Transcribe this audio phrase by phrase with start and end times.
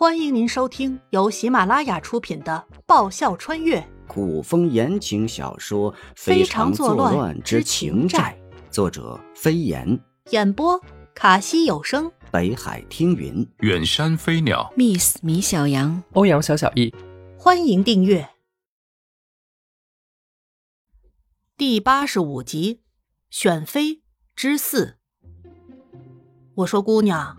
[0.00, 3.86] 欢迎您收听由喜马拉雅出品的《爆笑穿越。
[4.08, 8.34] 古风言情小说《非常作乱之情债》，
[8.72, 10.00] 作者飞檐，
[10.30, 10.80] 演播
[11.14, 16.94] 卡西有声，北海听云，远山飞鸟，Miss 米小羊，欧阳小小易。
[17.36, 18.26] 欢迎订阅。
[21.58, 22.76] 第八十五集
[23.28, 24.00] 《选妃
[24.34, 24.96] 之四》。
[26.54, 27.36] 我说姑娘。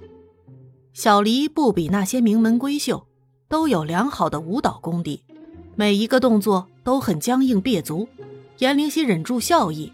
[0.94, 3.08] 小黎不比那些名门闺秀，
[3.48, 5.24] 都有良好的舞蹈功底，
[5.76, 8.08] 每一个动作都很僵硬蹩足。
[8.58, 9.92] 颜灵溪忍住笑意，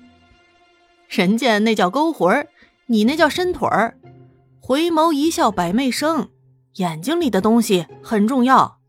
[1.07, 2.47] 人家那叫勾魂儿，
[2.87, 3.97] 你那叫伸腿儿。
[4.59, 6.27] 回眸一笑百媚生，
[6.75, 8.79] 眼睛里的东西很重要。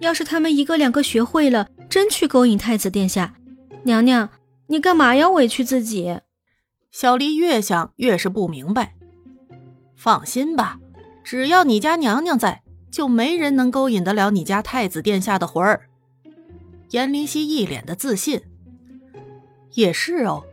[0.00, 3.34] 要是他们一个两个学会了，真去勾引太子殿下，
[3.82, 4.28] 娘娘，
[4.68, 6.20] 你干嘛要委屈自己？
[6.92, 8.94] 小黎越想越是不明白。
[9.96, 10.78] 放心吧。
[11.22, 15.88] 只要你家娘娘在，就没人能勾引得了你家太子殿下的魂儿。
[16.90, 18.42] 颜灵溪一脸的自信。
[19.74, 20.44] 也是哦，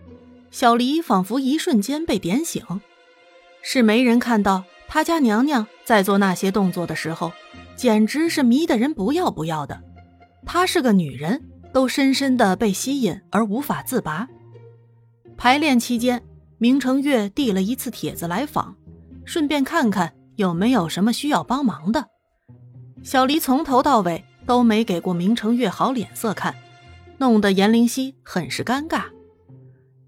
[0.52, 2.64] 小黎仿佛一瞬间被点醒，
[3.62, 7.32] 是没人看到他家娘娘在做那些动作的时候，
[7.76, 9.82] 简直是迷得人不要不要的。
[10.46, 14.28] 她是个女人，都深深的被吸引而无法自拔。
[15.36, 16.24] 排练期间，
[16.60, 18.76] 明成月递了一次帖子来访，
[19.26, 20.14] 顺便看看。
[20.38, 22.06] 有没有什么需要帮忙的？
[23.04, 26.56] 小黎从头到尾都没给过明成月好脸色看，
[27.18, 29.06] 弄得颜灵溪很是尴尬。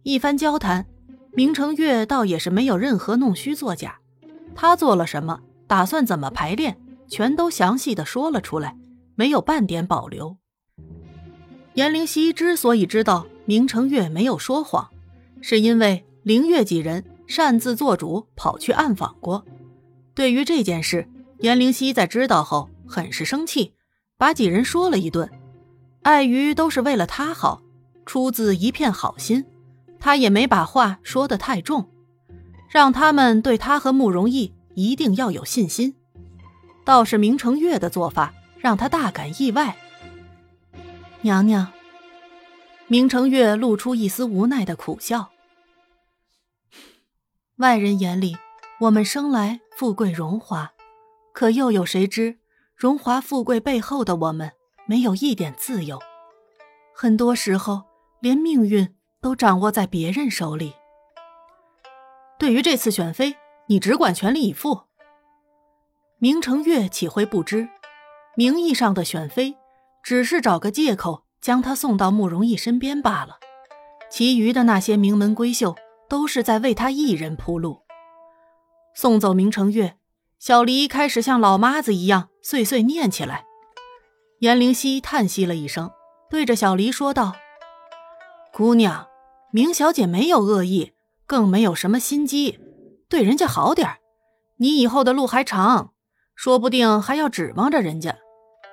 [0.04, 0.86] 一番交谈，
[1.34, 4.00] 明成月倒也是没有任何弄虚作假，
[4.54, 8.78] 他做了什么，打算怎么排练，全都详细的说了出来，
[9.16, 10.38] 没有半点保留。
[11.74, 14.92] 颜灵溪之所以知道明成月没有说谎，
[15.42, 19.44] 是因为灵月几人擅自做主跑去暗访过。
[20.20, 23.74] 对于这件事，颜灵溪在知道后很是生气，
[24.18, 25.32] 把几人说了一顿。
[26.02, 27.62] 碍于都是为了他好，
[28.06, 29.46] 出自一片好心，
[29.98, 31.90] 他也没把话说得太重，
[32.70, 35.96] 让他们对他和慕容逸一定要有信心。
[36.84, 39.78] 倒是明成月的做法让他大感意外。
[41.22, 41.72] 娘娘，
[42.88, 45.30] 明成月露出一丝无奈的苦笑。
[47.56, 48.36] 外人眼里。
[48.82, 50.72] 我们生来富贵荣华，
[51.34, 52.38] 可又有谁知
[52.78, 54.54] 荣华富贵背后的我们
[54.86, 56.00] 没有一点自由？
[56.96, 57.84] 很多时候，
[58.22, 60.76] 连命运都掌握在别人手里。
[62.38, 63.36] 对于这次选妃，
[63.68, 64.84] 你只管全力以赴。
[66.18, 67.68] 明成月岂会不知，
[68.38, 69.58] 名义上的选妃
[70.02, 73.40] 只是找个借口将她送到慕容逸身边罢了，
[74.10, 75.76] 其余的那些名门闺秀
[76.08, 77.82] 都是在为他一人铺路。
[78.94, 79.98] 送走明成月，
[80.40, 83.46] 小黎开始像老妈子一样碎碎念起来。
[84.40, 85.92] 颜灵溪叹息了一声，
[86.30, 87.36] 对着小黎说道
[88.54, 89.08] ：“姑娘，
[89.52, 90.94] 明小姐没有恶意，
[91.26, 92.60] 更没有什么心机，
[93.10, 93.98] 对人家好点
[94.58, 95.94] 你以后的路还长，
[96.36, 98.18] 说不定还要指望着人家。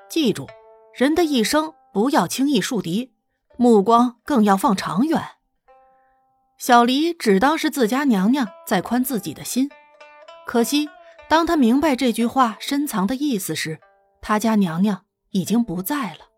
[0.09, 0.49] 记住，
[0.95, 3.13] 人的一生不要轻易树敌，
[3.57, 5.21] 目光更要放长远。”
[6.59, 9.69] 小黎只当是自家娘娘在宽自己的心。
[10.47, 10.89] 可惜，
[11.29, 13.81] 当他明白这句话深藏的意思时，
[14.23, 16.31] 他家娘娘已经不在了。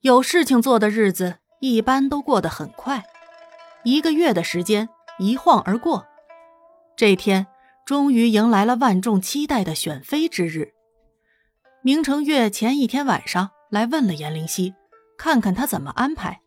[0.00, 3.04] 有事情做的日子一般都过得很快，
[3.82, 4.88] 一个月的时间
[5.18, 6.06] 一晃而过。
[6.96, 7.48] 这天
[7.84, 10.72] 终于迎来了万众期待的选妃之日。
[11.82, 14.74] 明成月前一天晚上来问了颜灵溪，
[15.18, 16.40] 看看他怎么安排。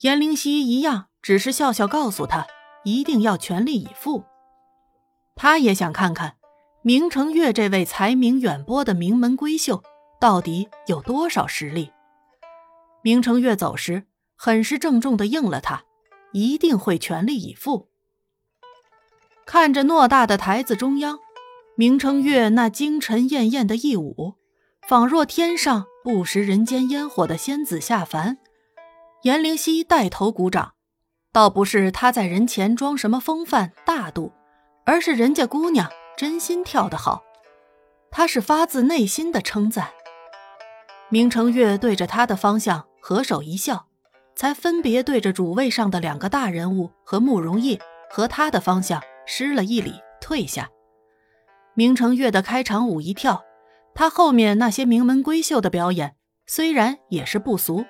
[0.00, 2.46] 颜灵溪一样，只是笑笑告诉他，
[2.84, 4.22] 一定要全力以赴。
[5.36, 6.36] 他也想看看
[6.82, 9.82] 明成月这位才名远播的名门闺秀
[10.18, 11.92] 到底有多少实力。
[13.02, 14.04] 明成月走时，
[14.34, 15.84] 很是郑重地应了他，
[16.32, 17.90] 一定会全力以赴。
[19.44, 21.18] 看着偌大的台子中央，
[21.76, 24.34] 明成月那精神艳艳的一舞，
[24.88, 28.38] 仿若天上不食人间烟火的仙子下凡。
[29.22, 30.72] 颜灵溪带头鼓掌，
[31.30, 34.32] 倒不是他在人前装什么风范大度。
[34.86, 37.24] 而是人家姑娘真心跳得好，
[38.10, 39.90] 他是发自内心的称赞。
[41.10, 43.88] 明成月对着他的方向合手一笑，
[44.36, 47.78] 才分别对着主位上的两个大人物和慕容逸
[48.08, 50.70] 和他的方向施了一礼，退下。
[51.74, 53.44] 明成月的开场舞一跳，
[53.92, 56.14] 他后面那些名门闺秀的表演
[56.46, 57.84] 虽然也是不俗，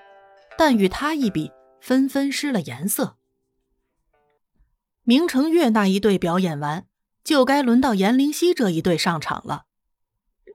[0.56, 3.16] 但与他一比，纷纷失了颜色。
[5.08, 6.84] 明成月那一队表演完，
[7.22, 9.62] 就该轮到颜灵溪这一队上场了。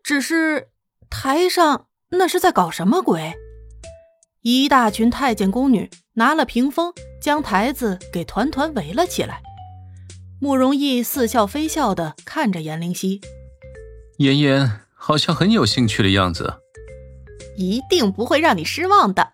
[0.03, 0.71] 只是
[1.09, 3.33] 台上那是在搞什么鬼？
[4.41, 9.41] 一大群太监宫女拿了屏风，将台子给团团围了起来。
[10.41, 13.21] 慕容逸似笑非笑的看着颜灵犀，
[14.17, 16.55] 妍妍好像很有兴趣的样子，
[17.55, 19.31] 一定不会让你失望的。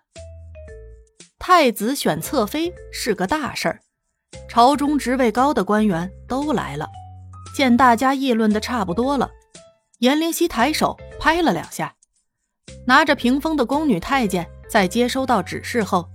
[1.40, 3.80] 太子选侧妃是个大事儿，
[4.48, 6.88] 朝中职位高的官员都来了。
[7.54, 9.30] 见大家议论的差不多了，
[9.98, 11.94] 颜灵犀抬手拍了两下，
[12.86, 16.08] 拿着屏风的宫女太监在接收到指示后，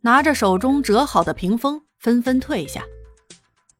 [0.00, 2.82] 拿着手中折好的屏风纷纷退下。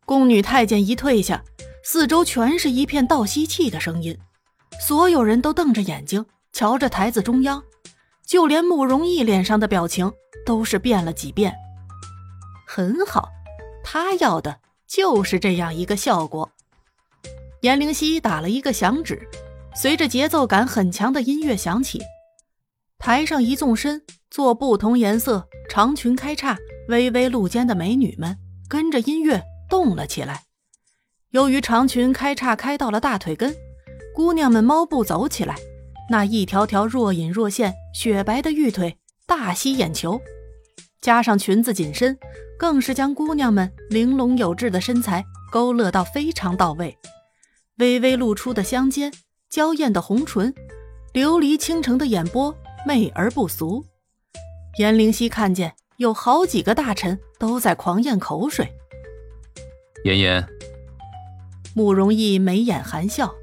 [0.05, 1.43] 宫女太监一退下，
[1.83, 4.17] 四周全是一片倒吸气的声音，
[4.81, 7.63] 所有人都瞪着眼睛瞧着台子中央，
[8.27, 10.13] 就连慕容逸脸上的表情
[10.47, 11.53] 都是变了几变。
[12.67, 13.29] 很好，
[13.93, 16.49] 他要的就是这样一个效果。
[17.63, 19.29] 颜灵犀打了一个响指，
[19.75, 22.01] 随着节奏感很强的音乐响起，
[23.01, 24.01] 台上一纵身
[24.31, 26.57] 做不同颜色长裙开叉、
[26.87, 28.39] 微微露肩的美女们
[28.69, 29.43] 跟着音乐。
[29.69, 30.43] 动了起来。
[31.31, 33.55] 由于长裙开叉开到了大腿根，
[34.15, 35.57] 姑娘们猫步走起来，
[36.09, 38.97] 那一条条若隐若现、雪白的玉腿
[39.27, 40.21] 大吸眼球。
[41.01, 42.19] 加上裙子紧身，
[42.59, 46.97] 更是将姑娘们玲珑有致的身材勾勒到非常到位。
[47.79, 49.11] 微微露出的香肩，
[49.49, 50.55] 娇艳的红唇，
[51.15, 52.55] 琉璃倾城的眼波，
[52.87, 53.85] 媚而不俗。
[54.79, 58.71] 颜灵犀看见有好几个大臣都在狂咽口水。
[60.05, 60.47] 妍妍，
[61.75, 63.35] 慕容逸眉眼含笑，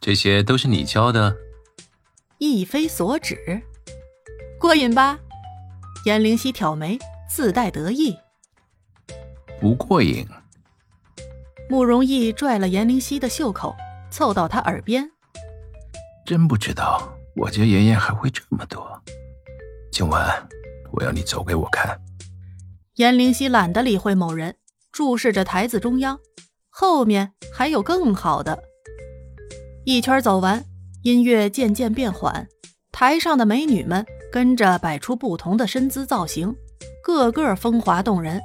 [0.00, 1.36] 这些都是你教的？
[2.38, 3.62] 亦非所指，
[4.58, 5.20] 过瘾吧？
[6.06, 6.96] 颜灵犀挑眉，
[7.28, 8.16] 自带得意。
[9.60, 10.24] 不过瘾。
[11.68, 13.74] 慕容逸拽了颜灵犀的袖口，
[14.08, 15.10] 凑到他耳边。
[16.24, 19.02] 真不知道我家妍妍还会这么多。
[19.90, 20.48] 今晚
[20.92, 22.00] 我要你走给我看。
[22.94, 24.54] 颜灵犀懒得理会某人。
[24.92, 26.20] 注视着台子中央，
[26.70, 28.62] 后面还有更好的。
[29.84, 30.64] 一圈走完，
[31.02, 32.46] 音乐渐渐变缓，
[32.92, 34.06] 台上的美女们
[34.36, 36.54] 跟着摆出不同的身姿造型，
[37.02, 38.38] 个个风华动人。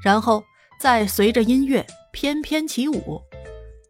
[0.00, 0.44] 然后
[0.78, 3.20] 再随着音乐翩翩起舞，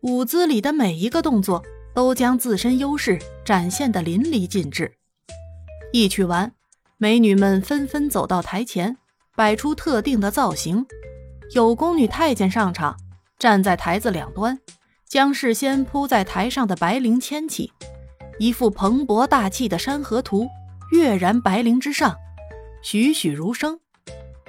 [0.00, 1.62] 舞姿里的每一个动作
[1.94, 4.97] 都将自身优势展现得淋漓尽致。
[5.93, 6.50] 一曲完，
[6.97, 8.97] 美女们纷纷走到台前，
[9.37, 10.87] 摆出特定的造型。
[11.53, 12.97] 有宫女太监上场，
[13.38, 14.59] 站在台子两端，
[15.06, 17.75] 将事先铺在台上的白绫牵起，
[18.38, 20.49] 一幅蓬勃大气的山河图
[20.91, 22.17] 跃然白绫之上，
[22.83, 23.79] 栩栩如生。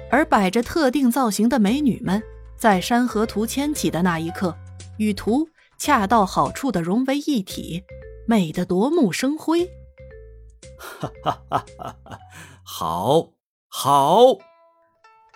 [0.10, 2.22] 而摆着特定造型的美女们，
[2.56, 4.56] 在山河图牵起的那一刻，
[4.98, 5.48] 与图
[5.78, 7.84] 恰到好处的融为一体，
[8.26, 9.70] 美得夺目生辉。
[10.78, 12.20] 哈哈哈哈哈！
[12.64, 13.30] 好，
[13.68, 14.20] 好！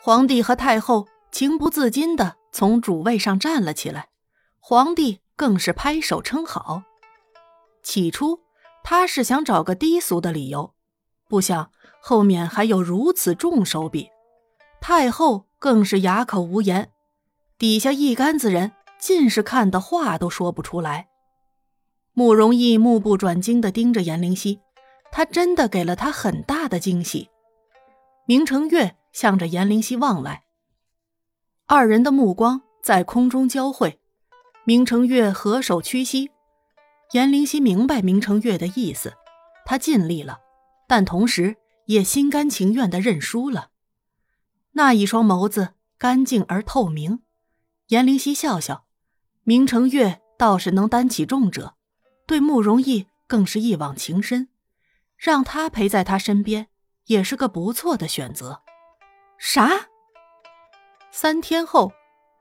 [0.01, 1.07] 皇帝和太后。
[1.31, 4.09] 情不自禁地从主位上站了起来，
[4.59, 6.83] 皇帝更是拍手称好。
[7.81, 8.41] 起初
[8.83, 10.73] 他是想找个低俗的理由，
[11.31, 14.09] 不想后面还有如此重手笔。
[14.81, 16.91] 太后更是哑口无言，
[17.57, 21.07] 底下一干子人尽是看的话都说不出来。
[22.11, 24.59] 慕容逸目不转睛地盯着颜灵犀，
[25.09, 27.29] 他真的给了他很大的惊喜。
[28.25, 30.43] 明成月向着颜灵犀望来。
[31.65, 34.01] 二人的目光在空中交汇，
[34.65, 36.29] 明成月合手屈膝，
[37.13, 39.13] 颜灵犀明白明成月的意思，
[39.65, 40.40] 他尽力了，
[40.91, 41.55] 但同时
[41.85, 43.69] 也心甘情愿的认输了。
[44.73, 47.21] 那一双眸子干净而透明，
[47.87, 48.83] 颜灵犀笑笑，
[49.43, 51.75] 明成月倒是能担起重者，
[52.27, 54.49] 对慕容逸更是一往情深，
[55.15, 56.67] 让他陪在他身边
[57.05, 58.61] 也是个不错的选择。
[59.37, 59.87] 啥？
[61.09, 61.93] 三天后，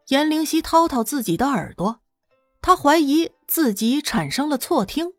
[0.09, 2.00] 颜灵犀掏掏自己的耳朵，
[2.61, 5.12] 他怀疑自己产生了错听。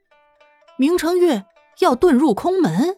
[0.77, 1.45] 明成月
[1.79, 2.97] 要遁入空门。